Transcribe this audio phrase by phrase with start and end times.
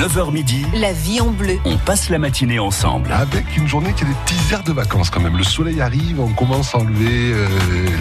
[0.00, 1.58] 9h midi, La vie en bleu.
[1.66, 3.12] on passe la matinée ensemble.
[3.12, 5.36] Avec une journée qui a des petits airs de vacances quand même.
[5.36, 7.46] Le soleil arrive, on commence à enlever euh,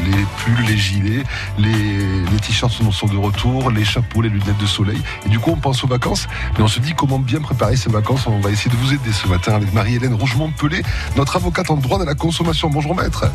[0.05, 1.23] les pulls, les gilets,
[1.57, 5.01] les, les t-shirts sont, sont de retour, les chapeaux, les lunettes de soleil.
[5.25, 7.89] Et du coup, on pense aux vacances, mais on se dit comment bien préparer ces
[7.89, 8.27] vacances.
[8.27, 10.83] On va essayer de vous aider ce matin avec Marie-Hélène Rougemont-Pelé,
[11.17, 12.69] notre avocate en droit de la consommation.
[12.69, 13.25] Bonjour maître.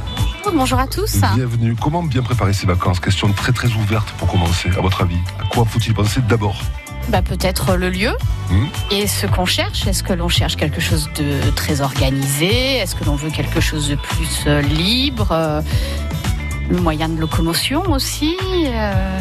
[0.55, 1.19] Bonjour à tous.
[1.35, 1.77] Bienvenue.
[1.79, 2.99] Comment bien préparer ces vacances?
[2.99, 5.19] Question très très ouverte pour commencer, à votre avis.
[5.39, 6.63] À quoi faut-il penser d'abord?
[7.09, 8.13] Bah, peut-être le lieu
[8.51, 8.67] Hmm.
[8.91, 9.87] et ce qu'on cherche.
[9.87, 12.77] Est-ce que l'on cherche quelque chose de très organisé?
[12.77, 15.29] Est-ce que l'on veut quelque chose de plus euh, libre?
[15.33, 15.63] Euh,
[16.71, 18.37] Le moyen de locomotion aussi.
[18.67, 19.19] euh,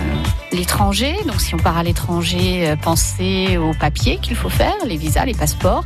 [0.52, 1.16] L'étranger.
[1.26, 5.26] Donc si on part à l'étranger, euh, pensez aux papiers qu'il faut faire, les visas,
[5.26, 5.84] les passeports.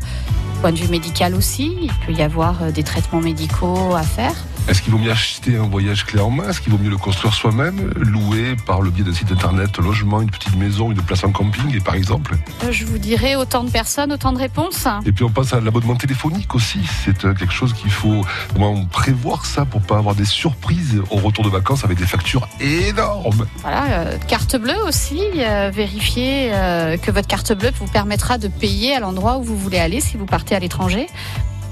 [0.62, 4.34] Point de vue médical aussi, il peut y avoir des traitements médicaux à faire.
[4.68, 6.50] Est-ce qu'il vaut mieux acheter un voyage clé en main?
[6.50, 10.20] Est-ce qu'il vaut mieux le construire soi-même Louer par le biais d'un site internet, logement,
[10.22, 12.36] une petite maison, une place en camping, par exemple?
[12.66, 14.86] Euh, Je vous dirais autant de personnes, autant de réponses.
[15.06, 16.80] Et puis on passe à l'abonnement téléphonique aussi.
[17.06, 21.16] C'est euh, quelque chose qu'il faut vraiment prévoir ça pour pas avoir des surprises au
[21.18, 23.48] retour de vacances avec des factures énormes.
[23.62, 25.22] Voilà, euh, carte bleue aussi.
[25.38, 29.58] euh, vérifiez euh, que votre carte bleue vous permettra de payer à l'endroit où vous
[29.58, 31.08] voulez aller si vous partez à l'étranger.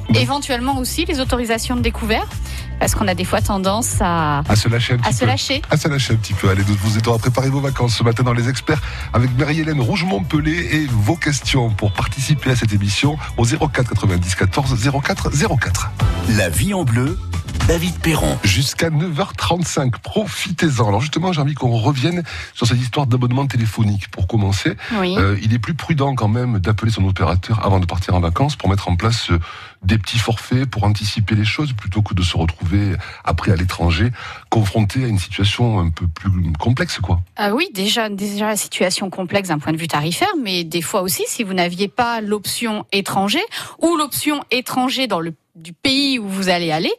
[0.10, 0.18] Oui.
[0.20, 2.28] Éventuellement aussi les autorisations de découvert,
[2.80, 5.26] parce qu'on a des fois tendance à, À se lâcher un petit à se peu.
[5.26, 5.62] lâcher.
[5.70, 6.50] À se lâcher un petit peu.
[6.50, 8.82] Allez, nous vous aidons à préparer vos vacances ce matin dans Les Experts
[9.14, 14.90] avec Marie-Hélène Rougemont-Pelé et vos questions pour participer à cette émission au 04 90 14
[15.04, 15.92] 04 04.
[16.38, 17.18] La vie en bleu,
[17.68, 18.38] David Perron.
[18.44, 19.94] Jusqu'à 9h35.
[20.04, 20.88] Profitez-en.
[20.88, 22.22] Alors justement, j'ai envie qu'on revienne
[22.54, 24.10] sur cette histoire d'abonnement téléphonique.
[24.12, 25.16] Pour commencer, Oui.
[25.18, 28.56] Euh, il est plus prudent quand même d'appeler son opérateur avant de partir en vacances
[28.56, 29.40] pour mettre en place euh,
[29.82, 34.12] des petits forfaits pour anticiper les choses plutôt que de se retrouver après à l'étranger
[34.52, 37.22] confronté à une situation un peu plus complexe quoi.
[37.36, 41.02] Ah oui, déjà, déjà la situation complexe d'un point de vue tarifaire, mais des fois
[41.02, 43.42] aussi, si vous n'aviez pas l'option étranger
[43.82, 46.94] ou l'option étranger dans le du pays où vous allez aller,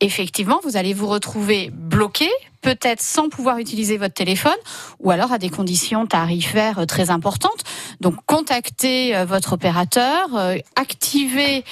[0.00, 2.28] effectivement, vous allez vous retrouver bloqué,
[2.60, 4.56] peut-être sans pouvoir utiliser votre téléphone,
[4.98, 7.64] ou alors à des conditions tarifaires euh, très importantes.
[8.00, 11.64] Donc, contactez euh, votre opérateur, euh, activez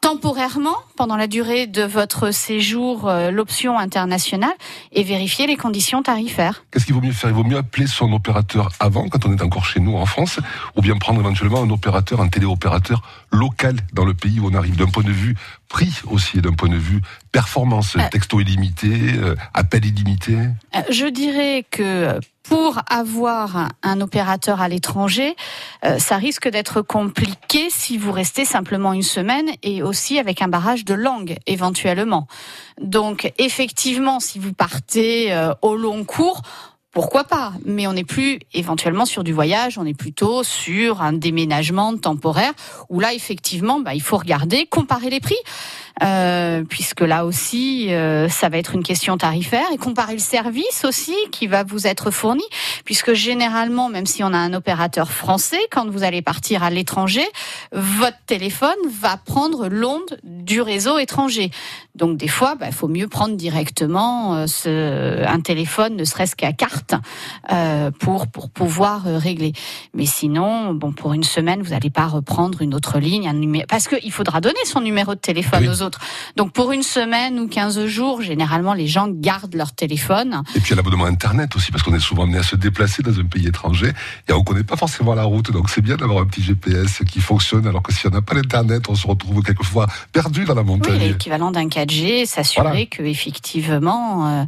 [0.00, 4.54] temporairement, pendant la durée de votre séjour, l'option internationale
[4.92, 6.64] et vérifiez les conditions tarifaires.
[6.70, 7.28] Qu'est-ce qu'il vaut mieux faire?
[7.28, 10.40] Il vaut mieux appeler son opérateur avant quand on est encore chez nous en France
[10.74, 14.74] ou bien prendre éventuellement un opérateur, un téléopérateur local dans le pays où on arrive
[14.74, 15.36] d'un point de vue
[15.70, 17.00] prix aussi d'un point de vue
[17.32, 18.00] performance, Euh.
[18.10, 20.34] texto illimité, euh, appel illimité.
[20.74, 25.36] Euh, Je dirais que pour avoir un, opérateur à l'étranger,
[25.84, 30.48] euh, ça risque d'être compliqué si vous restez simplement une semaine et aussi avec un
[30.48, 32.26] barrage de langue éventuellement.
[32.82, 35.32] Donc effectivement, si vous partez
[35.62, 36.42] au long cours,
[36.92, 41.12] pourquoi pas Mais on n'est plus éventuellement sur du voyage, on est plutôt sur un
[41.12, 42.52] déménagement temporaire
[42.88, 45.38] où là effectivement, bah, il faut regarder, comparer les prix.
[46.02, 50.84] Euh, puisque là aussi, euh, ça va être une question tarifaire et comparer le service
[50.84, 52.44] aussi qui va vous être fourni,
[52.84, 57.24] puisque généralement, même si on a un opérateur français, quand vous allez partir à l'étranger,
[57.72, 61.50] votre téléphone va prendre l'onde du réseau étranger.
[61.94, 66.52] Donc des fois, il faut mieux prendre directement euh, ce, un téléphone, ne serait-ce qu'à
[66.52, 66.94] carte,
[67.52, 69.52] euh, pour pour pouvoir régler.
[69.92, 73.66] Mais sinon, bon, pour une semaine, vous n'allez pas reprendre une autre ligne, un numéro,
[73.68, 75.68] parce qu'il faudra donner son numéro de téléphone Oui.
[75.68, 75.89] aux autres.
[76.36, 80.42] Donc pour une semaine ou 15 jours, généralement les gens gardent leur téléphone.
[80.54, 82.56] Et puis il y a l'abonnement Internet aussi, parce qu'on est souvent amené à se
[82.56, 83.92] déplacer dans un pays étranger
[84.28, 85.50] et on connaît pas forcément la route.
[85.50, 88.34] Donc c'est bien d'avoir un petit GPS qui fonctionne, alors que si on n'a pas
[88.34, 90.98] l'Internet, on se retrouve quelquefois perdu dans la Oui, montagne.
[91.00, 92.86] l'équivalent d'un 4G, s'assurer Voilà.
[92.86, 94.44] que effectivement euh,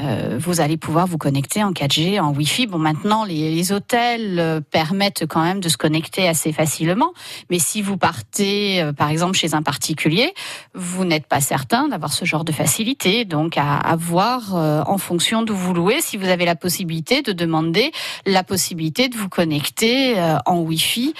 [0.00, 2.66] euh, vous allez pouvoir vous connecter en 4G, en Wi-Fi.
[2.66, 7.12] Bon, maintenant les, les hôtels euh, permettent quand même de se connecter assez facilement,
[7.50, 10.32] mais si vous partez, par exemple, chez un particulier,
[10.74, 13.24] vous n'êtes pas certain d'avoir ce genre de facilité.
[13.24, 17.20] Donc, à, à voir euh, en fonction d'où vous louez, si vous avez la possibilité
[17.22, 17.92] de demander
[18.26, 21.12] la possibilité de vous connecter euh, en Wi-Fi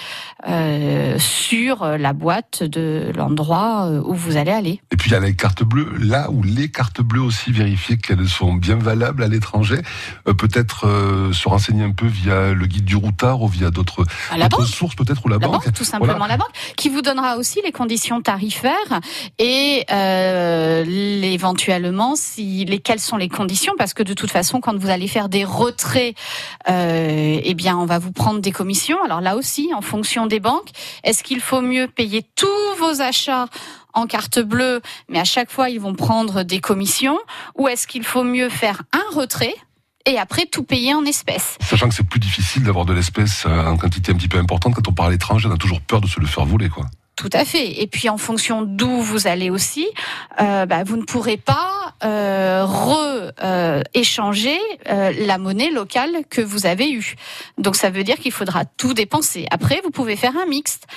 [0.47, 4.81] euh, sur la boîte de l'endroit où vous allez aller.
[4.91, 7.97] Et puis il y a les cartes bleues, là où les cartes bleues aussi, vérifier
[7.97, 9.81] qu'elles sont bien valables à l'étranger.
[10.25, 10.87] Peut-être
[11.31, 14.05] se renseigner un peu via le guide du routard ou via d'autres
[14.65, 15.65] sources peut-être ou la, La banque.
[15.65, 16.33] banque, tout simplement Voilà.
[16.33, 18.99] la banque, qui vous donnera aussi les conditions tarifaires
[19.39, 19.42] et
[19.91, 20.83] euh,
[21.21, 25.07] éventuellement si les quelles sont les conditions, parce que de toute façon, quand vous allez
[25.07, 26.15] faire des retraits,
[26.69, 28.97] euh, eh bien, on va vous prendre des commissions.
[29.03, 30.69] Alors là aussi, en fonction des banques,
[31.03, 32.47] est-ce qu'il faut mieux payer tous
[32.79, 33.47] vos achats
[33.93, 37.19] en carte bleue, mais à chaque fois ils vont prendre des commissions,
[37.55, 39.55] ou est-ce qu'il faut mieux faire un retrait
[40.05, 41.57] et après tout payer en espèces?
[41.61, 44.73] Sachant que c'est plus difficile d'avoir de l'espèce euh, en quantité un petit peu importante
[44.73, 46.85] quand on part à l'étranger, on a toujours peur de se le faire voler, quoi.
[47.15, 47.81] Tout à fait.
[47.81, 49.85] Et puis en fonction d'où vous allez aussi,
[50.41, 54.57] euh, bah, vous ne pourrez pas euh, re-échanger
[54.89, 57.15] euh, la monnaie locale que vous avez eue.
[57.59, 59.45] Donc ça veut dire qu'il faudra tout dépenser.
[59.51, 60.87] Après, vous pouvez faire un mixte.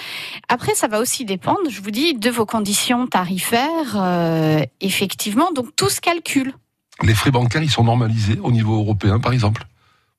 [0.48, 3.96] Après, ça va aussi dépendre, je vous dis, de vos conditions tarifaires.
[3.96, 6.54] euh, effectivement, donc tout se calcule.
[7.02, 9.66] Les frais bancaires, ils sont normalisés au niveau européen, par exemple?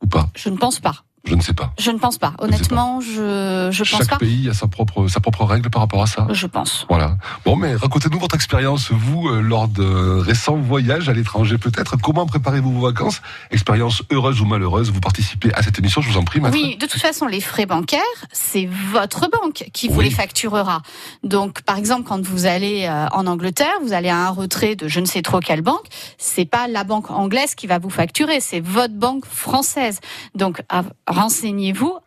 [0.03, 0.29] Ou pas?
[0.35, 1.03] Je ne pense pas.
[1.27, 1.73] Je ne sais pas.
[1.79, 2.33] Je ne pense pas.
[2.39, 4.17] Honnêtement, je je pense Chaque pas.
[4.17, 6.27] pays a sa propre, sa propre règle par rapport à ça.
[6.31, 6.85] Je pense.
[6.89, 7.17] Voilà.
[7.45, 9.83] Bon, mais racontez-nous votre expérience, vous, euh, lors de
[10.19, 11.97] récents voyages à l'étranger, peut-être.
[12.01, 13.21] Comment préparez-vous vos vacances?
[13.51, 16.55] Expérience heureuse ou malheureuse Vous participez à cette émission, je vous en prie, maître.
[16.55, 17.99] Oui, de toute façon, les frais bancaires,
[18.31, 20.05] c'est votre banque qui vous Oui.
[20.05, 20.81] les facturera.
[21.23, 24.87] Donc, par exemple, quand vous allez euh, en Angleterre, vous allez à un retrait de
[24.87, 25.85] je ne sais trop quelle banque,
[26.17, 29.99] c'est pas la banque anglaise qui va vous facturer, c'est votre banque française.
[30.35, 30.83] Donc, à-
[31.17, 31.97] renseignez-vous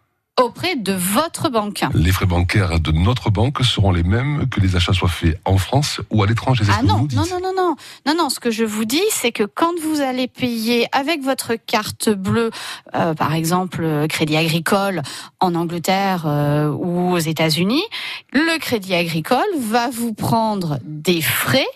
[0.41, 1.85] auprès de votre banque.
[1.95, 5.59] Les frais bancaires de notre banque seront les mêmes que les achats soient faits en
[5.59, 6.65] France ou à l'étranger.
[6.71, 7.77] Ah non, non, non, non, non,
[8.07, 8.31] non, non.
[8.31, 12.51] Ce que je vous dis, c'est que quand vous allez payer avec votre carte bleue,
[12.95, 15.03] euh, par exemple euh, Crédit Agricole
[15.41, 17.83] en Angleterre euh, ou aux États-Unis,
[18.33, 21.67] le Crédit Agricole va vous prendre des frais.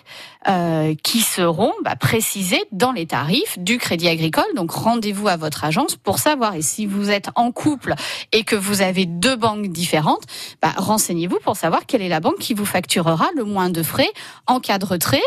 [0.48, 4.44] Euh, qui seront bah, précisés dans les tarifs du Crédit Agricole.
[4.54, 6.54] Donc rendez-vous à votre agence pour savoir.
[6.54, 7.94] Et si vous êtes en couple
[8.32, 10.24] et que vous avez deux banques différentes,
[10.60, 14.10] bah, renseignez-vous pour savoir quelle est la banque qui vous facturera le moins de frais
[14.46, 15.22] en cas de retrait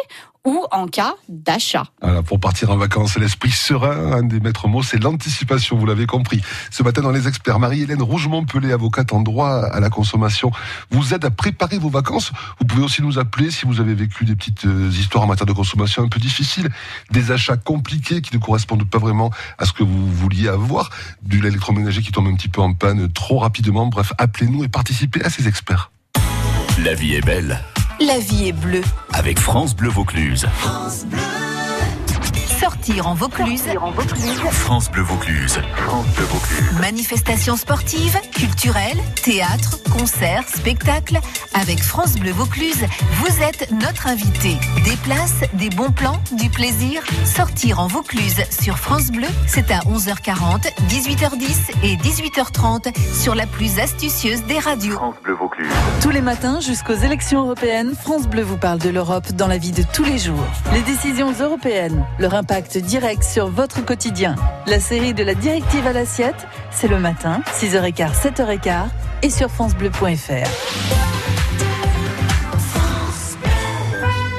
[0.48, 1.84] ou en cas d'achat.
[2.02, 6.06] Voilà, pour partir en vacances, l'esprit serein, un des maîtres mots, c'est l'anticipation, vous l'avez
[6.06, 6.42] compris.
[6.72, 10.52] Ce matin, dans les experts, Marie-Hélène Rougemont-Pelé, avocate en droit à la consommation,
[10.90, 12.32] vous aide à préparer vos vacances.
[12.62, 15.48] Vous pouvez aussi nous appeler si vous avez vécu des petites euh, histoires en matière
[15.48, 16.70] de consommation un peu difficiles,
[17.12, 20.92] des achats compliqués qui ne correspondent pas vraiment à ce que vous vouliez avoir,
[21.24, 23.88] de l'électroménager qui tombe un petit peu en panne trop rapidement.
[23.88, 25.92] Bref, appelez-nous et participez à ces experts.
[26.82, 27.62] La vie est belle
[28.00, 28.84] La vie est bleue.
[29.14, 30.46] avec France Bleu Vaucluse.
[32.68, 33.64] Sortir en Vaucluse.
[34.52, 35.62] France Bleu Vaucluse.
[35.74, 36.80] France Bleu Vaucluse.
[36.81, 41.18] Manifestations sportives, culturelles, théâtre, concerts, spectacles.
[41.54, 42.84] Avec France Bleu Vaucluse,
[43.14, 44.58] vous êtes notre invité.
[44.84, 47.02] Des places, des bons plans, du plaisir.
[47.24, 53.80] Sortir en Vaucluse sur France Bleu, c'est à 11h40, 18h10 et 18h30 sur la plus
[53.80, 54.96] astucieuse des radios.
[54.96, 55.72] France Bleu Vaucluse.
[56.02, 59.72] Tous les matins jusqu'aux élections européennes, France Bleu vous parle de l'Europe dans la vie
[59.72, 60.36] de tous les jours.
[60.74, 64.36] Les décisions européennes, leur impact direct sur votre quotidien.
[64.65, 68.88] La série de la directive à l'assiette, c'est le matin, 6h15, 7h15
[69.21, 71.17] et sur francebleu.fr.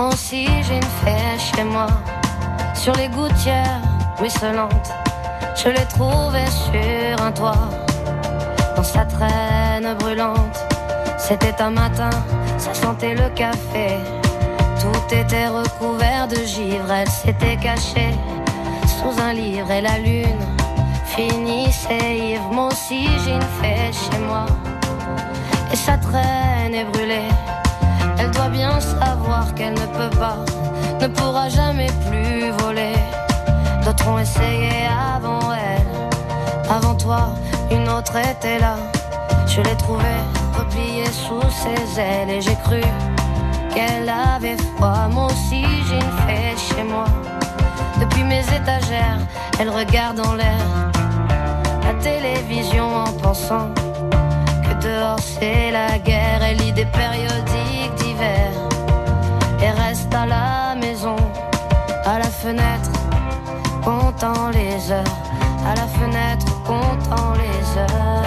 [0.00, 1.86] Moi aussi j'ai une fée chez moi,
[2.72, 3.82] sur les gouttières
[4.18, 4.90] ruisselantes.
[5.54, 7.68] Je l'ai trouvée sur un toit,
[8.76, 10.58] dans sa traîne brûlante.
[11.18, 12.08] C'était un matin,
[12.56, 13.98] ça sentait le café.
[14.80, 18.14] Tout était recouvert de givre, elle s'était cachée
[18.86, 20.46] sous un livre et la lune
[21.04, 22.48] finissait ivre.
[22.50, 24.46] Moi aussi j'ai une fée chez moi,
[25.70, 27.28] et sa traîne est brûlée.
[28.52, 30.38] Bien savoir qu'elle ne peut pas,
[31.00, 32.94] ne pourra jamais plus voler.
[33.84, 34.70] D'autres ont essayé
[35.16, 36.70] avant elle.
[36.70, 37.30] Avant toi,
[37.70, 38.76] une autre était là.
[39.46, 40.22] Je l'ai trouvée
[40.58, 42.80] repliée sous ses ailes et j'ai cru
[43.72, 45.08] qu'elle avait froid.
[45.10, 47.06] Moi aussi, j'ai une fée chez moi.
[48.00, 49.18] Depuis mes étagères,
[49.58, 50.90] elle regarde en l'air
[51.84, 53.68] la télévision en pensant
[54.62, 56.42] que dehors c'est la guerre.
[56.42, 61.16] Elle lit des périodiques et reste à la maison,
[62.04, 62.90] à la fenêtre,
[63.84, 65.16] comptant les heures,
[65.66, 68.24] à la fenêtre, comptant les heures.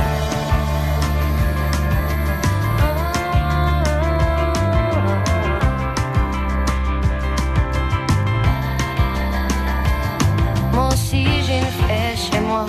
[12.15, 12.65] Chez moi.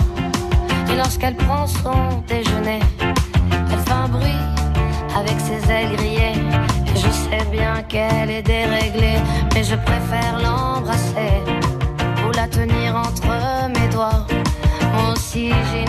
[0.90, 4.40] Et lorsqu'elle prend son déjeuner, elle fait un bruit
[5.14, 6.13] avec ses ailes grillées.
[7.88, 9.19] Qu'elle est déréglée,
[9.55, 11.43] mais je préfère l'embrasser
[12.26, 14.26] ou la tenir entre mes doigts.
[14.95, 15.84] Moi aussi j'ai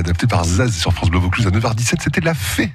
[0.00, 1.96] Réadaptée par Zaz sur France Bleu Vaucluse à 9h17.
[2.00, 2.72] C'était La Fée.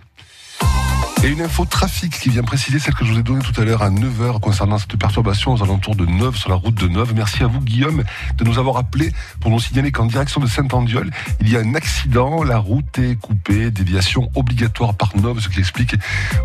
[1.26, 3.66] Et une info trafic qui vient préciser celle que je vous ai donnée tout à
[3.66, 7.14] l'heure à 9h concernant cette perturbation aux alentours de Neuve sur la route de Neuve.
[7.16, 8.04] Merci à vous Guillaume
[8.38, 11.10] de nous avoir appelé pour nous signaler qu'en direction de Saint-Andiol,
[11.42, 15.58] il y a un accident, la route est coupée, déviation obligatoire par Neuve, ce qui
[15.58, 15.96] explique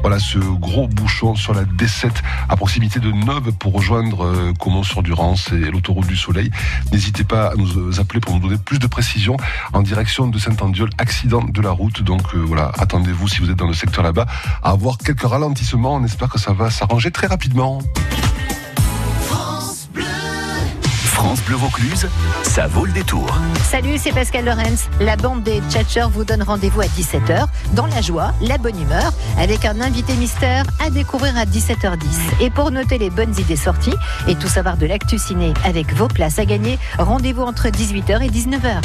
[0.00, 2.12] voilà ce gros bouchon sur la D7
[2.49, 6.50] à proximité de Neuve pour rejoindre euh, Caumont-sur-Durance et l'autoroute du Soleil.
[6.90, 9.37] N'hésitez pas à nous appeler pour nous donner plus de précisions
[9.75, 12.02] en direction de Saint-Andiol, accident de la route.
[12.02, 14.26] Donc euh, voilà, attendez-vous si vous êtes dans le secteur là-bas
[14.70, 15.94] avoir quelques ralentissements.
[15.94, 17.80] On espère que ça va s'arranger très rapidement.
[21.04, 22.08] France Bleu Vaucluse,
[22.44, 23.26] ça vaut le détour.
[23.64, 24.88] Salut, c'est Pascal Lorenz.
[25.00, 29.12] La bande des Tchatchers vous donne rendez-vous à 17h dans la joie, la bonne humeur,
[29.38, 32.40] avec un invité mystère à découvrir à 17h10.
[32.40, 33.94] Et pour noter les bonnes idées sorties
[34.28, 38.30] et tout savoir de l'actu ciné avec vos places à gagner, rendez-vous entre 18h et
[38.30, 38.80] 19h.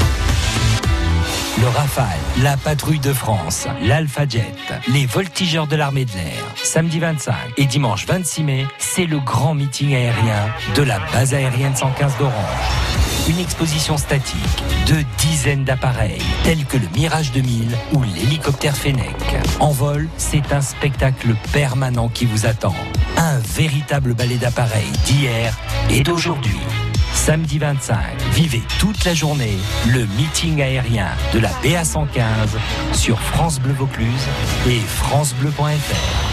[1.62, 2.06] Le Rafale,
[2.44, 4.54] la patrouille de France, l'Alpha Jet,
[4.90, 6.44] les voltigeurs de l'armée de l'air.
[6.62, 11.74] Samedi 25 et dimanche 26 mai, c'est le grand meeting aérien de la base aérienne
[11.74, 12.34] 115 d'Orange.
[13.30, 19.16] Une exposition statique de dizaines d'appareils, tels que le Mirage 2000 ou l'hélicoptère Fennec.
[19.62, 22.76] En vol, c'est un spectacle permanent qui vous attend.
[23.16, 25.58] Un véritable ballet d'appareils d'hier
[25.90, 26.60] et d'aujourd'hui.
[27.16, 27.98] Samedi 25,
[28.34, 29.58] vivez toute la journée
[29.88, 34.28] le meeting aérien de la BA115 sur France Bleu Vaucluse
[34.68, 36.26] et francebleu.fr.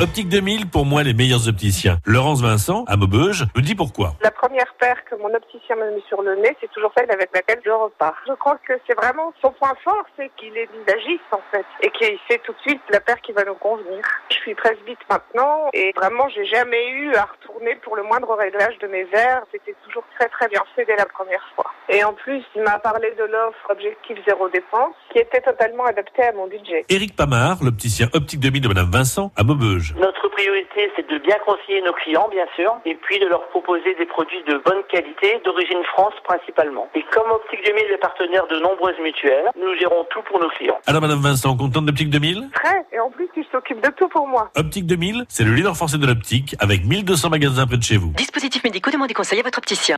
[0.00, 1.98] Optique 2000, pour moi, les meilleurs opticiens.
[2.06, 4.16] Laurence Vincent, à Maubeuge, me dit pourquoi.
[4.24, 7.30] La première paire que mon opticien m'a mis sur le nez, c'est toujours celle avec
[7.32, 8.16] laquelle je repars.
[8.26, 11.90] Je crois que c'est vraiment son point fort, c'est qu'il est visagiste en fait, et
[11.90, 14.02] qu'il sait tout de suite la paire qui va nous convenir.
[14.30, 18.76] Je suis presbyte maintenant, et vraiment, j'ai jamais eu à retourner pour le moindre réglage
[18.78, 19.44] de mes verres.
[19.52, 21.70] C'était toujours très très bien fait dès la première fois.
[21.88, 26.24] Et en plus, il m'a parlé de l'offre Objectif Zéro Dépense, qui était totalement adaptée
[26.24, 26.84] à mon budget.
[26.88, 29.94] Éric Pamard, l'opticien Optique 2000 de Madame Vincent, à Maubeuge.
[29.96, 33.94] Notre priorité, c'est de bien conseiller nos clients, bien sûr, et puis de leur proposer
[33.94, 36.88] des produits de bonne qualité, d'origine France principalement.
[36.94, 40.78] Et comme Optique 2000 est partenaire de nombreuses mutuelles, nous gérons tout pour nos clients.
[40.86, 44.26] Alors Madame Vincent, contente d'Optique 2000 Très, et en plus, il s'occupe de tout pour
[44.26, 44.50] moi.
[44.56, 48.10] Optique 2000, c'est le leader français de l'optique, avec 1200 magasins près de chez vous.
[48.16, 49.96] Dispositifs médicaux, demandez conseil à votre opticien.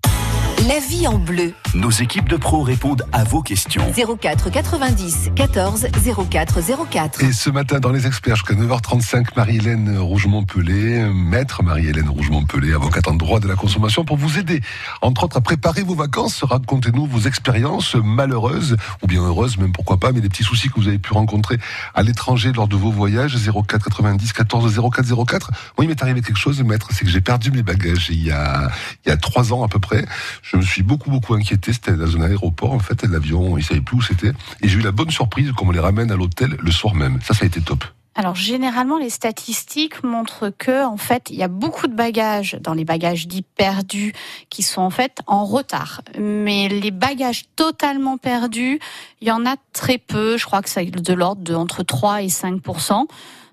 [0.68, 1.54] La vie en bleu.
[1.74, 3.82] Nos équipes de pros répondent à vos questions.
[4.20, 5.88] 04 90 14
[6.30, 7.24] 04 04.
[7.24, 13.14] Et ce matin, dans les experts, jusqu'à 9h35, Marie-Hélène Rougemont-Pelé, maître Marie-Hélène Rougemont-Pelé, avocate en
[13.14, 14.60] droit de la consommation, pour vous aider,
[15.00, 16.44] entre autres, à préparer vos vacances.
[16.44, 20.78] Racontez-nous vos expériences malheureuses, ou bien heureuses, même pourquoi pas, mais des petits soucis que
[20.78, 21.58] vous avez pu rencontrer
[21.94, 23.36] à l'étranger lors de vos voyages.
[23.36, 25.50] 04 90 14 04 04.
[25.78, 28.30] Moi, il m'est arrivé quelque chose, maître, c'est que j'ai perdu mes bagages il y
[28.30, 28.70] a,
[29.04, 30.04] il y a trois ans à peu près.
[30.42, 31.72] Je me suis beaucoup, beaucoup inquiété.
[31.72, 34.32] C'était dans un aéroport, en fait, l'avion, il savait plus où c'était.
[34.60, 37.20] Et j'ai eu la bonne surprise qu'on me les ramène à l'hôtel le soir même.
[37.22, 37.84] Ça, ça a été top.
[38.14, 42.74] Alors généralement, les statistiques montrent que en fait, il y a beaucoup de bagages dans
[42.74, 44.12] les bagages dits perdus
[44.50, 46.02] qui sont en fait en retard.
[46.18, 48.80] Mais les bagages totalement perdus,
[49.22, 50.36] il y en a très peu.
[50.36, 52.60] Je crois que c'est de l'ordre de entre 3 et 5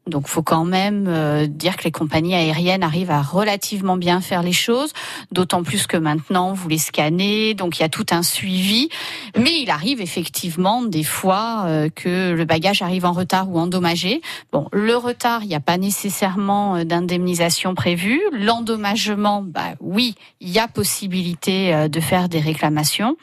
[0.10, 4.44] donc, faut quand même euh, dire que les compagnies aériennes arrivent à relativement bien faire
[4.44, 4.94] les choses,
[5.32, 8.90] d'autant plus que maintenant vous les scannez, donc il y a tout un suivi.
[9.38, 14.22] Mais il arrive effectivement des fois euh, que le bagage arrive en retard ou endommagé.
[14.52, 18.22] Bon, le retard, il n'y a pas nécessairement euh, d'indemnisation prévue.
[18.32, 23.18] L'endommagement, bah oui, il y a possibilité de faire des réclamations.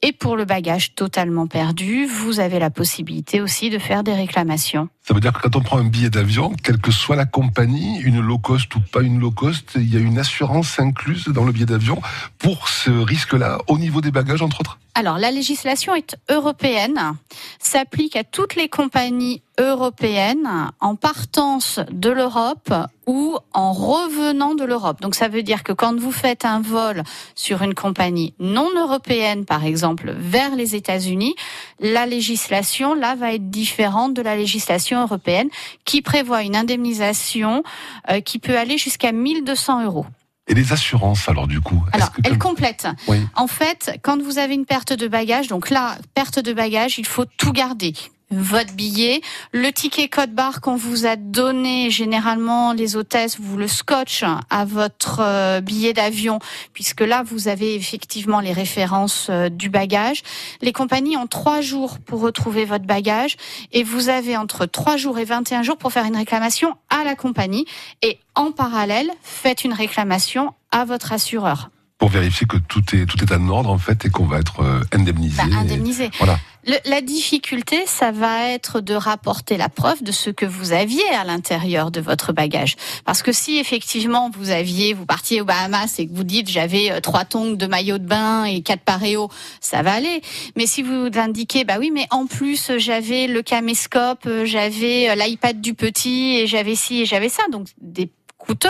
[0.00, 4.88] Et pour le bagage totalement perdu, vous avez la possibilité aussi de faire des réclamations.
[5.02, 7.98] Ça veut dire que quand on prend un billet d'avion, quelle que soit la compagnie,
[8.02, 11.44] une low cost ou pas une low cost, il y a une assurance incluse dans
[11.44, 12.00] le billet d'avion
[12.38, 17.14] pour ce risque-là au niveau des bagages, entre autres alors, la législation est européenne,
[17.60, 22.72] s'applique à toutes les compagnies européennes en partance de l'Europe
[23.06, 25.00] ou en revenant de l'Europe.
[25.00, 27.02] Donc, ça veut dire que quand vous faites un vol
[27.34, 31.34] sur une compagnie non européenne, par exemple, vers les États-Unis,
[31.80, 35.48] la législation, là, va être différente de la législation européenne
[35.84, 37.62] qui prévoit une indemnisation
[38.10, 40.06] euh, qui peut aller jusqu'à 1200 euros.
[40.48, 42.88] Et les assurances, alors du coup Alors, elles complètent.
[43.34, 47.06] En fait, quand vous avez une perte de bagage, donc là, perte de bagage, il
[47.06, 47.92] faut tout garder
[48.30, 49.20] votre billet,
[49.52, 54.64] le ticket code barre qu'on vous a donné, généralement les hôtesses vous le scotch à
[54.64, 56.38] votre euh, billet d'avion,
[56.72, 60.22] puisque là vous avez effectivement les références euh, du bagage.
[60.60, 63.36] Les compagnies ont trois jours pour retrouver votre bagage
[63.72, 67.14] et vous avez entre trois jours et 21 jours pour faire une réclamation à la
[67.14, 67.66] compagnie.
[68.02, 73.22] Et en parallèle faites une réclamation à votre assureur pour vérifier que tout est tout
[73.22, 75.42] est en ordre en fait et qu'on va être euh, indemnisé.
[75.50, 76.10] Bah, indemnisé.
[76.18, 76.38] voilà.
[76.84, 81.24] la difficulté, ça va être de rapporter la preuve de ce que vous aviez à
[81.24, 82.76] l'intérieur de votre bagage.
[83.04, 86.92] Parce que si effectivement vous aviez, vous partiez aux Bahamas et que vous dites j'avais
[86.92, 89.28] euh, trois tongs de maillot de bain et quatre paréos,
[89.60, 90.22] ça va aller.
[90.56, 95.60] Mais si vous indiquez, bah oui, mais en plus j'avais le caméscope, euh, j'avais l'iPad
[95.60, 98.08] du petit et j'avais ci et j'avais ça, donc des
[98.38, 98.68] coûteux,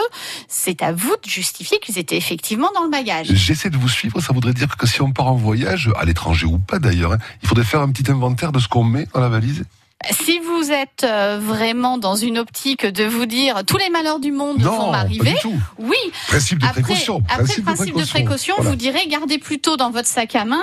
[0.48, 3.28] c'est à vous de justifier qu'ils étaient effectivement dans le bagage.
[3.32, 6.46] J'essaie de vous suivre, ça voudrait dire que si on part en voyage, à l'étranger
[6.46, 9.20] ou pas d'ailleurs, hein, il faudrait faire un petit inventaire de ce qu'on met dans
[9.20, 9.64] la valise
[10.10, 14.30] si vous êtes euh, vraiment dans une optique de vous dire tous les malheurs du
[14.30, 15.34] monde vont m'arriver,
[15.78, 15.96] oui.
[16.28, 17.22] Principe de après, précaution.
[17.28, 20.62] Après principe, principe de précaution, vous direz gardez plutôt dans votre sac à main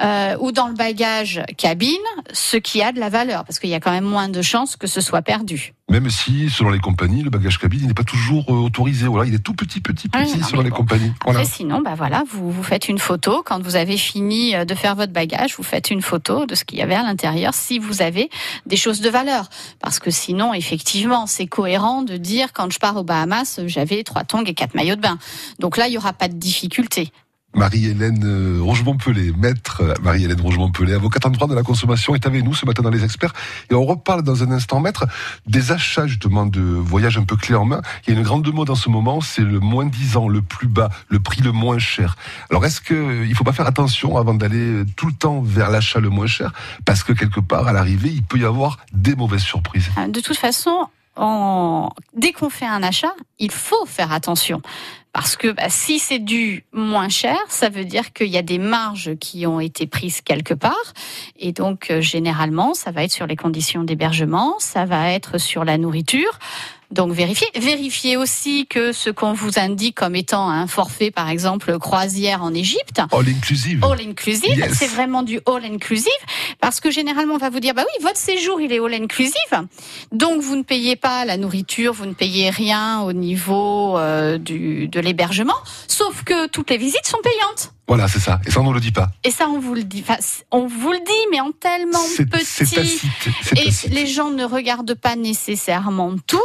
[0.00, 1.96] euh, ou dans le bagage cabine
[2.32, 4.76] ce qui a de la valeur, parce qu'il y a quand même moins de chances
[4.76, 5.74] que ce soit perdu.
[5.88, 9.06] Même si, selon les compagnies, le bagage cabine n'est pas toujours euh, autorisé.
[9.06, 11.12] Voilà, il est tout petit, petit, ah petit selon les compagnies.
[11.24, 14.74] Après, sinon, bah voilà, vous, vous faites une photo quand vous avez fini euh, de
[14.74, 15.54] faire votre bagage.
[15.56, 18.30] Vous faites une photo de ce qu'il y avait à l'intérieur, si vous avez
[18.66, 19.48] des choses de valeur.
[19.80, 24.24] Parce que sinon, effectivement, c'est cohérent de dire quand je pars aux Bahamas, j'avais trois
[24.24, 25.18] tongs et quatre maillots de bain.
[25.60, 27.12] Donc là, il y aura pas de difficulté.
[27.56, 32.44] Marie-Hélène euh, Rougemont-Pelé, maître euh, Marie-Hélène Rougemont-Pelé, avocate en droit de la consommation, est avec
[32.44, 33.32] nous ce matin dans les experts.
[33.70, 35.06] Et on reparle dans un instant, maître,
[35.46, 37.80] des achats justement de voyages un peu clés en main.
[38.06, 40.42] Il y a une grande mode en ce moment, c'est le moins 10 ans, le
[40.42, 42.16] plus bas, le prix le moins cher.
[42.50, 45.98] Alors est-ce qu'il ne faut pas faire attention avant d'aller tout le temps vers l'achat
[45.98, 46.52] le moins cher?
[46.84, 49.88] Parce que quelque part, à l'arrivée, il peut y avoir des mauvaises surprises.
[50.08, 50.88] De toute façon,
[52.14, 54.60] dès qu'on fait un achat, il faut faire attention.
[55.16, 58.58] Parce que bah, si c'est du moins cher, ça veut dire qu'il y a des
[58.58, 60.92] marges qui ont été prises quelque part.
[61.38, 65.64] Et donc, euh, généralement, ça va être sur les conditions d'hébergement, ça va être sur
[65.64, 66.38] la nourriture.
[66.90, 67.48] Donc vérifiez.
[67.54, 72.54] Vérifiez aussi que ce qu'on vous indique comme étant un forfait, par exemple, croisière en
[72.54, 73.00] Égypte.
[73.12, 73.84] All inclusive.
[73.84, 74.68] All inclusive.
[74.72, 76.12] C'est vraiment du all inclusive.
[76.60, 79.34] Parce que généralement, on va vous dire, bah oui, votre séjour, il est all inclusive.
[80.12, 84.88] Donc vous ne payez pas la nourriture, vous ne payez rien au niveau euh, du,
[84.88, 85.56] de l'hébergement.
[85.88, 87.72] Sauf que toutes les visites sont payantes.
[87.88, 88.40] Voilà, c'est ça.
[88.44, 89.10] Et ça, on ne le dit pas.
[89.22, 90.02] Et ça, on vous le dit.
[90.06, 90.18] Enfin,
[90.50, 93.00] on vous le dit, mais en tellement petit.
[93.56, 96.40] Et les gens ne regardent pas nécessairement tout.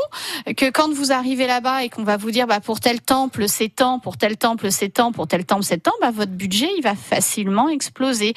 [0.56, 3.70] Que quand vous arrivez là-bas et qu'on va vous dire, bah, pour tel temple, c'est
[3.70, 6.84] temps, pour tel temple, c'est temps, pour tel temple, c'est temps, bah, votre budget, il
[6.84, 8.36] va facilement exploser.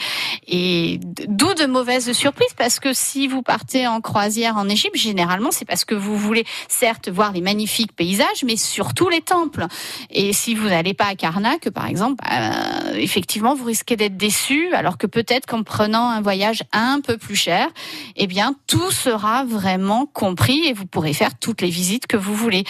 [0.49, 5.51] Et d'où de mauvaises surprises, parce que si vous partez en croisière en Égypte, généralement,
[5.51, 9.67] c'est parce que vous voulez, certes, voir les magnifiques paysages, mais surtout les temples.
[10.11, 14.73] Et si vous n'allez pas à Karnak, par exemple, bah, effectivement, vous risquez d'être déçu,
[14.75, 17.69] alors que peut-être qu'en prenant un voyage un peu plus cher,
[18.17, 22.35] eh bien, tout sera vraiment compris et vous pourrez faire toutes les visites que vous
[22.35, 22.65] voulez.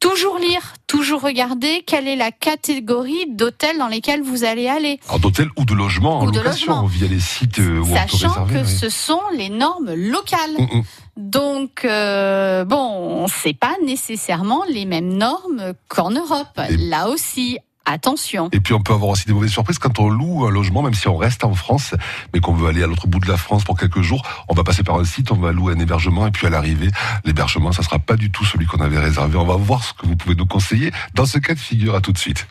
[0.00, 5.00] Toujours lire, toujours regarder quelle est la catégorie d'hôtels dans lesquels vous allez aller?
[5.08, 6.86] Alors d'hôtel ou de logement en Ou de location logement.
[6.86, 8.68] via les sites euh, où on peut Sachant que oui.
[8.68, 10.52] ce sont les normes locales.
[10.56, 10.82] Mm, mm.
[11.16, 16.60] Donc, euh, bon, c'est pas nécessairement les mêmes normes qu'en Europe.
[16.78, 17.58] Là aussi,
[17.90, 18.48] attention.
[18.52, 20.94] Et puis on peut avoir aussi des mauvaises surprises quand on loue un logement, même
[20.94, 21.94] si on reste en France,
[22.32, 24.22] mais qu'on veut aller à l'autre bout de la France pour quelques jours.
[24.48, 26.90] On va passer par un site, on va louer un hébergement, et puis à l'arrivée,
[27.24, 29.36] l'hébergement, ça sera pas du tout celui qu'on avait réservé.
[29.36, 31.94] On va voir ce que vous pouvez nous conseiller dans ce cas de figure.
[31.94, 32.46] À tout de suite.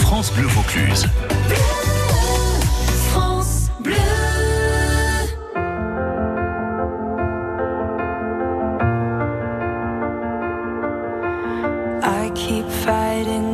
[0.00, 1.08] France Bleu Vaucluse.
[3.10, 3.94] France Bleu.
[12.02, 13.53] I keep fighting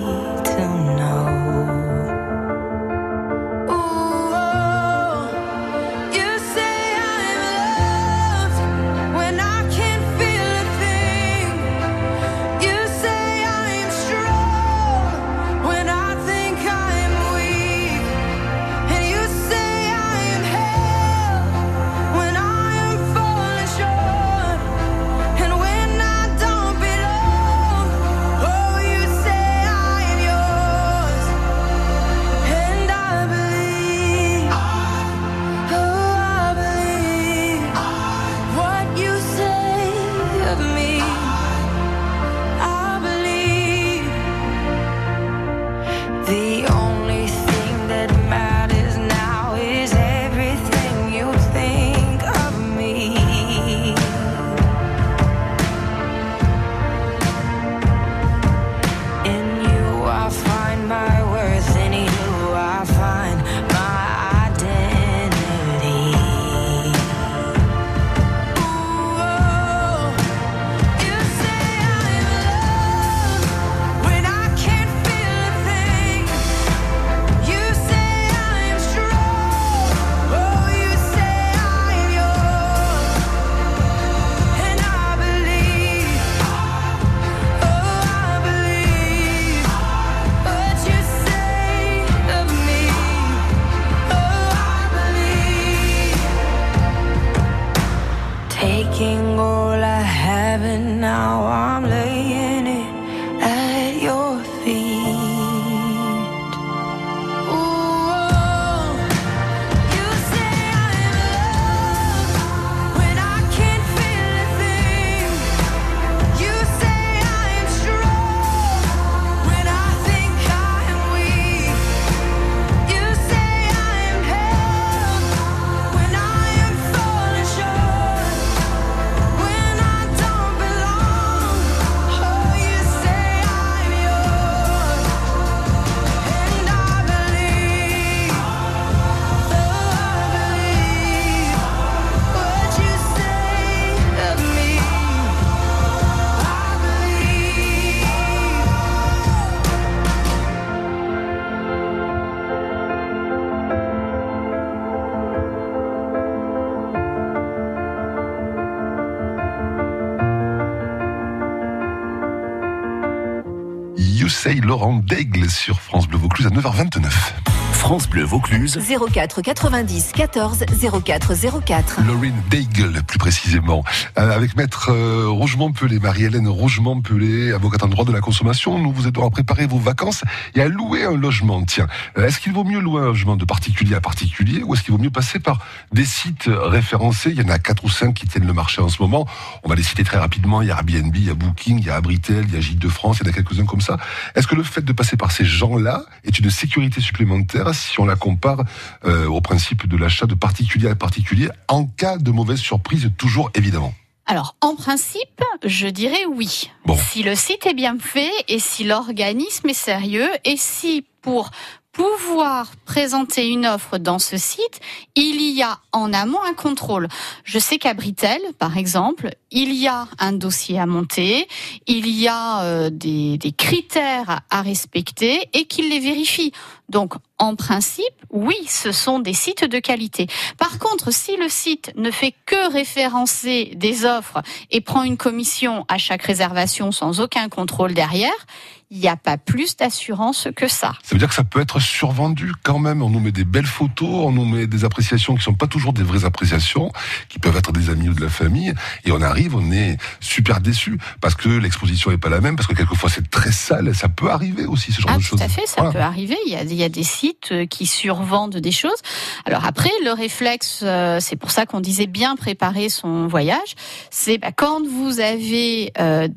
[164.49, 167.50] Laurent Daigle sur France Bleu Vaucluse à 9h29.
[167.81, 168.79] France Bleu Vaucluse.
[169.11, 170.65] 04 90 14
[171.03, 171.33] 04
[171.65, 172.01] 04.
[172.05, 173.83] Laurine Daigle, plus précisément,
[174.19, 178.77] Euh, avec maître euh, Rougemont-Pelé, Marie-Hélène Rougemont-Pelé, avocate en droit de la consommation.
[178.77, 181.63] Nous vous aidons à préparer vos vacances et à louer un logement.
[181.63, 181.87] Tiens,
[182.19, 184.91] euh, est-ce qu'il vaut mieux louer un logement de particulier à particulier ou est-ce qu'il
[184.91, 185.57] vaut mieux passer par
[185.91, 187.31] des sites référencés?
[187.31, 189.25] Il y en a quatre ou cinq qui tiennent le marché en ce moment.
[189.63, 190.61] On va les citer très rapidement.
[190.61, 192.61] Il y a Airbnb, il y a Booking, il y a Abritel, il y a
[192.61, 193.97] Gîtes de France, il y en a quelques-uns comme ça.
[194.35, 197.70] Est-ce que le fait de passer par ces gens-là est une sécurité supplémentaire?
[197.73, 198.63] Si on la compare
[199.05, 203.51] euh, au principe de l'achat de particulier à particulier en cas de mauvaise surprise, toujours
[203.55, 203.93] évidemment
[204.25, 206.71] Alors, en principe, je dirais oui.
[207.11, 211.51] Si le site est bien fait et si l'organisme est sérieux et si pour
[211.91, 214.79] pouvoir présenter une offre dans ce site,
[215.15, 217.07] il y a en amont un contrôle.
[217.43, 221.47] Je sais qu'à Britel, par exemple, il y a un dossier à monter,
[221.87, 226.53] il y a euh, des, des critères à respecter et qu'il les vérifie.
[226.87, 230.27] Donc, en principe, oui, ce sont des sites de qualité.
[230.57, 235.85] Par contre, si le site ne fait que référencer des offres et prend une commission
[235.87, 238.45] à chaque réservation sans aucun contrôle derrière,
[238.91, 240.91] il n'y a pas plus d'assurance que ça.
[241.01, 243.01] Ça veut dire que ça peut être survendu quand même.
[243.01, 245.93] On nous met des belles photos, on nous met des appréciations qui sont pas toujours
[245.93, 246.91] des vraies appréciations,
[247.29, 248.73] qui peuvent être des amis ou de la famille,
[249.05, 252.67] et on arrive, on est super déçu parce que l'exposition est pas la même, parce
[252.67, 253.95] que quelquefois c'est très sale.
[253.95, 255.39] Ça peut arriver aussi ce genre ah, de choses.
[255.39, 256.35] Tout à fait, ça peut arriver.
[256.45, 259.01] Il y, a, il y a des sites euh, qui survendent des choses.
[259.45, 263.75] Alors après, le réflexe, euh, c'est pour ça qu'on disait bien préparer son voyage.
[264.09, 266.27] C'est bah, quand vous avez euh,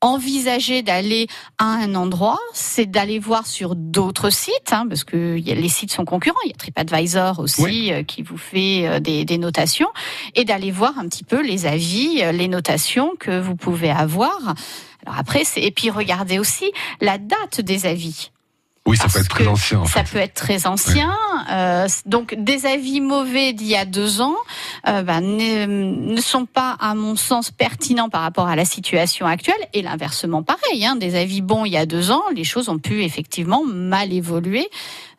[0.00, 1.26] envisager d'aller
[1.58, 6.04] à un endroit, c'est d'aller voir sur d'autres sites, hein, parce que les sites sont
[6.04, 6.36] concurrents.
[6.44, 7.92] Il y a TripAdvisor aussi Oui.
[7.92, 9.88] euh, qui vous fait euh, des, des notations,
[10.34, 14.54] et d'aller voir un petit peu les avis, euh, les notations que vous pouvez avoir.
[15.06, 18.30] Alors après, et puis regardez aussi la date des avis.
[18.86, 19.80] Oui, ça peut être très ancien.
[19.80, 21.12] En Ça peut être très ancien.
[21.50, 24.36] Euh, donc des avis mauvais d'il y a deux ans
[24.86, 29.26] euh, ben, ne, ne sont pas, à mon sens, pertinents par rapport à la situation
[29.26, 29.56] actuelle.
[29.72, 30.86] Et l'inversement, pareil.
[30.86, 34.12] Hein, des avis bons il y a deux ans, les choses ont pu effectivement mal
[34.12, 34.68] évoluer.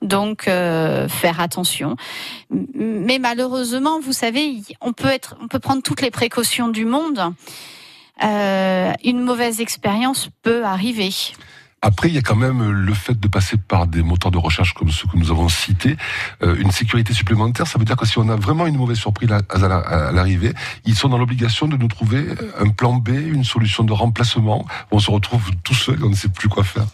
[0.01, 1.97] Donc euh, faire attention.
[2.49, 7.33] Mais malheureusement, vous savez, on peut être, on peut prendre toutes les précautions du monde.
[8.23, 11.09] Euh, une mauvaise expérience peut arriver.
[11.83, 14.73] Après, il y a quand même le fait de passer par des moteurs de recherche
[14.73, 15.95] comme ceux que nous avons cités,
[16.41, 17.67] euh, une sécurité supplémentaire.
[17.67, 20.11] Ça veut dire que si on a vraiment une mauvaise surprise à, à la- à
[20.11, 20.53] l'arrivée,
[20.85, 22.25] ils sont dans l'obligation de nous trouver
[22.59, 24.65] un plan B, une solution de remplacement.
[24.91, 26.87] On se retrouve tout seul, on ne sait plus quoi faire.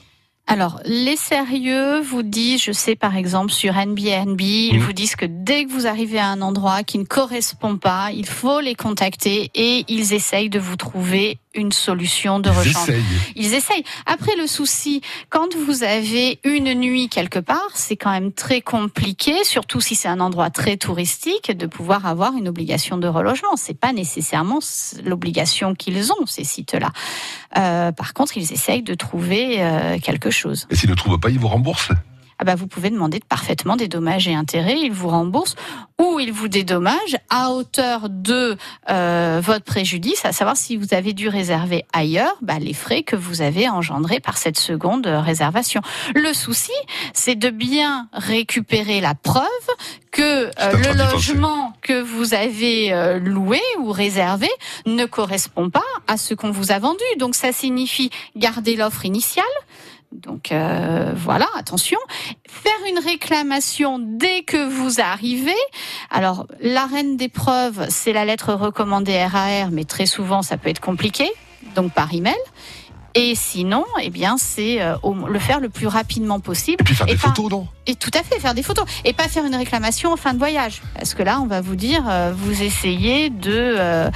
[0.48, 4.80] Alors, les sérieux vous disent, je sais par exemple sur Airbnb, ils Mhm.
[4.82, 8.26] vous disent que dès que vous arrivez à un endroit qui ne correspond pas, il
[8.28, 12.90] faut les contacter et ils essayent de vous trouver une solution de rechange.
[12.90, 13.04] essayent.
[13.36, 13.84] Ils essayent.
[14.06, 19.44] Après, le souci, quand vous avez une nuit quelque part, c'est quand même très compliqué,
[19.44, 23.56] surtout si c'est un endroit très touristique, de pouvoir avoir une obligation de relogement.
[23.56, 24.60] C'est pas nécessairement
[25.04, 26.92] l'obligation qu'ils ont, ces sites-là.
[27.58, 30.68] Euh, par contre, ils essayent de trouver euh, quelque chose.
[30.70, 31.92] Et s'ils ne trouvent pas, ils vous remboursent.
[32.40, 35.56] Ah bah, vous pouvez demander parfaitement des dommages et intérêts, ils vous remboursent
[36.02, 38.58] ou ils vous dédommagent à hauteur de
[38.90, 43.16] euh, votre préjudice, à savoir si vous avez dû réserver ailleurs, bah, les frais que
[43.16, 45.82] vous avez engendrés par cette seconde réservation.
[46.16, 46.72] Le souci,
[47.14, 49.44] c'est de bien récupérer la preuve
[50.12, 54.48] que euh, le logement que vous avez euh, loué ou réservé
[54.86, 57.04] ne correspond pas à ce qu'on vous a vendu.
[57.18, 59.46] Donc ça signifie garder l'offre initiale.
[60.14, 61.98] Donc euh, voilà, attention.
[62.48, 65.56] Faire une réclamation dès que vous arrivez.
[66.10, 70.70] Alors la reine des preuves, c'est la lettre recommandée RAR, mais très souvent ça peut
[70.70, 71.30] être compliqué,
[71.76, 72.36] donc par email.
[73.16, 74.96] Et sinon, eh bien, c'est euh,
[75.28, 76.82] le faire le plus rapidement possible.
[76.82, 77.68] Et puis faire des pas- photos, non?
[77.86, 78.86] Et tout à fait, faire des photos.
[79.06, 80.82] Et pas faire une réclamation en fin de voyage.
[80.96, 84.10] Parce que là, on va vous dire, euh, vous essayez de euh,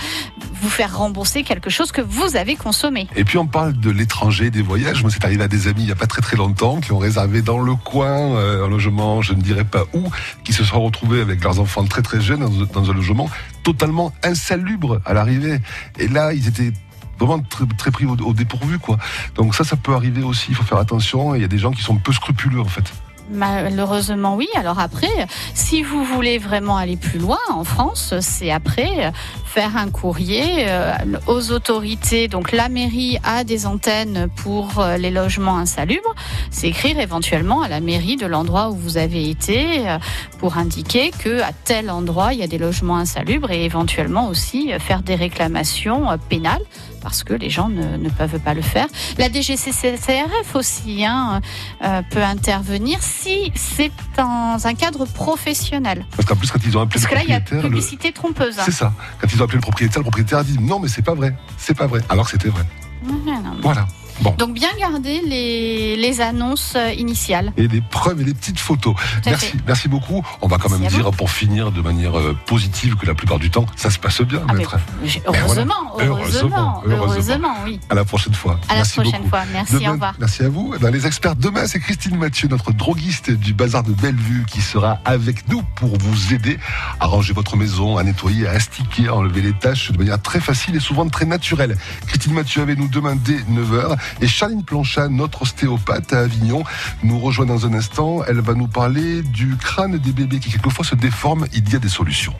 [0.61, 3.07] vous faire rembourser quelque chose que vous avez consommé.
[3.15, 5.01] Et puis on parle de l'étranger, des voyages.
[5.01, 6.97] Moi, c'est arrivé à des amis il n'y a pas très très longtemps qui ont
[6.97, 10.03] réservé dans le coin euh, un logement, je ne dirais pas où,
[10.43, 13.29] qui se sont retrouvés avec leurs enfants très très jeunes dans, un logement
[13.63, 15.59] totalement insalubre à l'arrivée.
[15.97, 16.71] Et là, ils étaient
[17.19, 18.97] vraiment très, très pris au, dépourvu, quoi.
[19.35, 20.47] Donc ça, ça peut arriver aussi.
[20.49, 21.35] Il faut faire attention.
[21.35, 22.93] Il y a des gens qui sont peu scrupuleux, en fait.
[23.29, 24.47] Malheureusement, oui.
[24.55, 29.11] Alors après, si vous voulez vraiment aller plus loin en France, c'est après
[29.57, 30.93] faire un courrier euh,
[31.25, 32.27] aux autorités.
[32.27, 36.13] Donc la mairie a des antennes pour euh, les logements insalubres.
[36.51, 39.97] C'est écrire éventuellement à la mairie de l'endroit où vous avez été euh,
[40.37, 44.71] pour indiquer que à tel endroit il y a des logements insalubres et éventuellement aussi
[44.79, 46.61] faire des réclamations pénales
[47.07, 48.87] parce que les gens ne, ne peuvent pas le faire.
[49.17, 51.39] La DGCCRF aussi hein,
[51.83, 56.05] euh, peut intervenir si c'est dans un cadre professionnel.
[56.17, 57.63] Parce qu'en plus, quand ils ont appelé Parce le que là, il y a propriétaire,
[57.63, 58.59] le- publicité trompeuse.
[58.59, 58.63] hein.
[58.65, 58.91] c'est ça.
[59.21, 61.33] Quand ils ont appelé le propriétaire, le propriétaire a dit non, mais c'est pas vrai.
[61.57, 62.01] C'est pas vrai.
[62.09, 62.63] Alors que c'était vrai.
[63.05, 63.87] Ouais, non, mais- Voilà.
[64.21, 64.33] Bon.
[64.37, 67.53] Donc bien garder les, les annonces euh, initiales.
[67.57, 68.95] et des preuves et des petites photos.
[69.25, 69.57] Merci, fait.
[69.67, 70.25] merci beaucoup.
[70.41, 73.49] On va quand même dire pour finir de manière euh, positive que la plupart du
[73.51, 74.77] temps, ça se passe bien, Ah, maître.
[75.03, 76.07] j'ai- Mais heureusement, voilà.
[76.09, 77.79] heureusement, Heureusement, heureusement, oui.
[77.89, 78.59] À la prochaine fois.
[78.69, 79.29] À la prochaine beaucoup.
[79.29, 79.43] fois.
[79.53, 80.13] Merci, Demain- au revoir.
[80.19, 80.75] Merci à vous.
[80.79, 84.99] Dans les experts, demain, c'est Christine Mathieu, notre droguiste du bazar de Bellevue, qui sera
[85.05, 86.57] avec nous pour vous aider
[86.99, 90.39] à ranger votre maison, à nettoyer, à astiquer, à enlever les tâches de manière très
[90.39, 91.77] facile et souvent très naturelle.
[92.07, 96.63] Christine Mathieu avec nous demain dès 9h et Charline Planchat, notre ostéopathe à Avignon,
[97.03, 98.21] nous rejoint dans un instant.
[98.27, 101.45] Elle va nous parler du crâne des bébés qui quelquefois se déforme.
[101.53, 102.33] Il y a des solutions.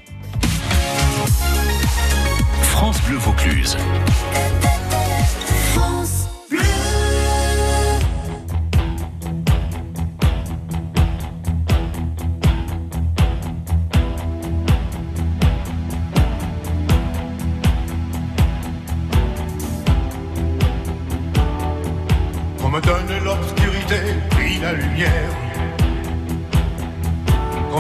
[2.62, 3.78] France Bleu Vaucluse.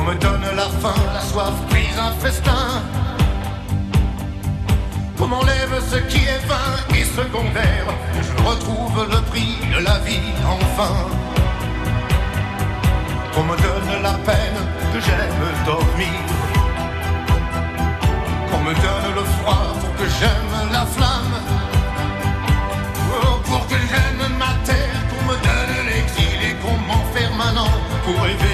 [0.08, 2.68] Me donne la faim, la soif, puis un festin.
[5.18, 7.88] Qu'on m'enlève ce qui est vain et secondaire.
[8.28, 10.96] Je retrouve le prix de la vie, enfin.
[13.34, 14.60] Qu'on me donne la peine,
[14.94, 16.20] que j'aime dormir.
[18.50, 21.38] Qu'on me donne le froid pour que j'aime la flamme.
[23.12, 27.74] Oh, pour que j'aime ma terre, qu'on me donne l'exil et qu'on m'enferme un an
[28.06, 28.47] pour rêver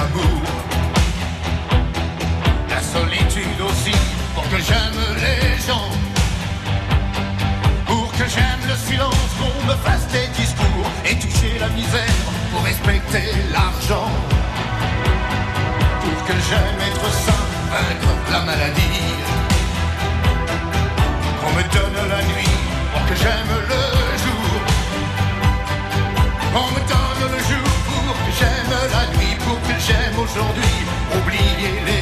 [0.00, 0.39] j'aime
[29.90, 30.74] j'aime aujourd'hui,
[31.16, 31.99] oubliez-les toujours.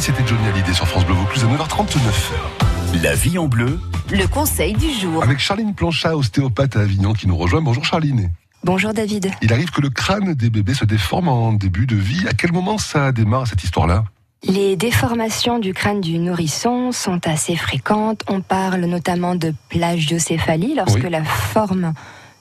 [0.00, 3.02] C'était Johnny Hallyday sur France Bleu Vaucluse à 9h39.
[3.02, 3.78] La vie en bleu.
[4.10, 5.22] Le conseil du jour.
[5.22, 7.60] Avec Charline Planchat, ostéopathe à Avignon, qui nous rejoint.
[7.60, 8.30] Bonjour Charline.
[8.64, 9.30] Bonjour David.
[9.42, 12.26] Il arrive que le crâne des bébés se déforme en début de vie.
[12.28, 14.04] À quel moment ça démarre cette histoire-là?
[14.44, 18.22] Les déformations du crâne du nourrisson sont assez fréquentes.
[18.28, 21.10] On parle notamment de plagiocéphalie lorsque Oui.
[21.10, 21.92] la forme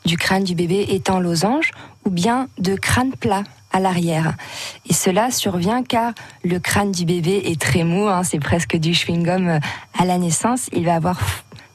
[0.05, 1.71] du crâne du bébé est en losange
[2.05, 4.33] ou bien de crâne plat à l'arrière.
[4.89, 8.91] Et cela survient car le crâne du bébé est très mou, hein, c'est presque du
[8.91, 9.59] chewing-gum euh,
[9.97, 10.69] à la naissance.
[10.73, 11.19] Il va avoir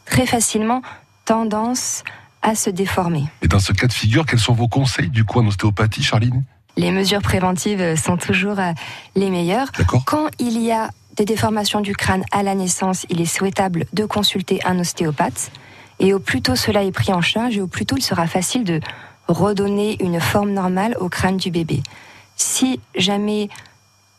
[0.04, 0.82] très facilement
[1.24, 2.02] tendance
[2.42, 3.24] à se déformer.
[3.42, 6.44] Et dans ce cas de figure, quels sont vos conseils du coup en ostéopathie, Charline?
[6.76, 8.72] Les mesures préventives sont toujours euh,
[9.14, 9.70] les meilleures.
[10.04, 14.04] Quand il y a des déformations du crâne à la naissance, il est souhaitable de
[14.04, 15.52] consulter un ostéopathe.
[16.00, 18.26] Et au plus tôt cela est pris en charge, et au plus tôt il sera
[18.26, 18.80] facile de
[19.28, 21.82] redonner une forme normale au crâne du bébé.
[22.36, 23.48] Si jamais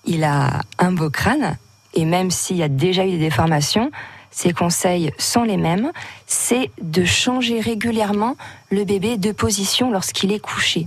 [0.05, 1.57] il a un beau crâne,
[1.93, 3.91] et même s'il y a déjà eu des déformations,
[4.31, 5.91] ses conseils sont les mêmes,
[6.27, 8.35] c'est de changer régulièrement
[8.69, 10.83] le bébé de position lorsqu'il est couché.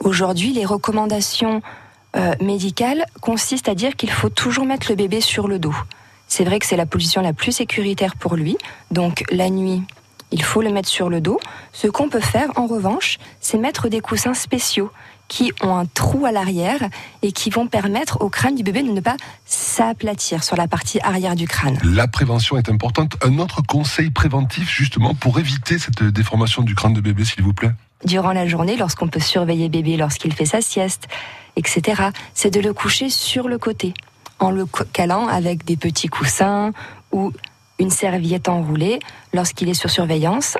[0.00, 1.60] Aujourd'hui, les recommandations
[2.16, 5.74] euh, médicales consistent à dire qu'il faut toujours mettre le bébé sur le dos.
[6.28, 8.56] C'est vrai que c'est la position la plus sécuritaire pour lui,
[8.90, 9.82] donc la nuit,
[10.30, 11.40] il faut le mettre sur le dos.
[11.72, 14.90] Ce qu'on peut faire, en revanche, c'est mettre des coussins spéciaux
[15.28, 16.88] qui ont un trou à l'arrière
[17.22, 20.98] et qui vont permettre au crâne du bébé de ne pas s'aplatir sur la partie
[21.00, 21.78] arrière du crâne.
[21.84, 23.16] La prévention est importante.
[23.22, 27.52] Un autre conseil préventif justement pour éviter cette déformation du crâne de bébé, s'il vous
[27.52, 27.72] plaît?
[28.04, 31.08] Durant la journée, lorsqu'on peut surveiller bébé lorsqu'il fait sa sieste,
[31.56, 33.92] etc., c'est de le coucher sur le côté,
[34.38, 36.72] en le calant avec des petits coussins
[37.12, 37.32] ou
[37.78, 38.98] une serviette enroulée
[39.32, 40.56] lorsqu'il est sur surveillance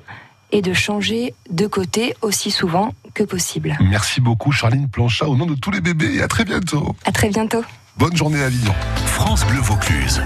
[0.52, 3.76] et de changer de côté aussi souvent que possible.
[3.80, 6.96] Merci beaucoup Charline Planchat au nom de tous les bébés et à très bientôt.
[7.04, 7.62] À très bientôt.
[7.96, 8.74] Bonne journée à Avignon.
[9.06, 10.22] France Bleu Vaucluse.